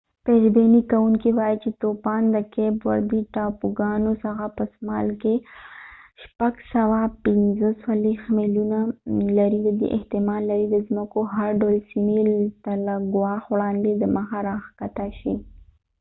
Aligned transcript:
پيش 0.25 0.43
بينى 0.55 0.79
كوونكې 0.91 1.31
واې 1.39 1.55
چي 1.63 1.69
توپان 1.83 2.21
د 2.31 2.37
کيپ 2.53 2.75
وردي 2.89 3.21
ټاپوګانو 3.33 4.11
څخه 4.23 4.45
په 4.57 4.63
سمال 4.75 5.07
کي645 5.21 7.31
ميلونه 8.37 8.79
1040 8.85 8.89
کلوميره 9.03 9.33
لرې 9.37 9.59
دي، 9.79 9.87
احتمال 9.97 10.41
لري 10.51 10.67
د 10.69 10.75
ځمکو 10.87 11.19
هر 11.35 11.49
ډول 11.61 11.75
سیمې 11.89 12.17
ته 12.63 12.71
له 12.85 12.93
ګواښ 13.13 13.43
وړاندې 13.53 13.91
دمخه 14.03 14.37
راښکته 14.47 15.07
شي۔ 15.19 15.33